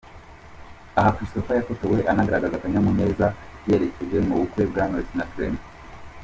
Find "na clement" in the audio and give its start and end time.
5.17-5.63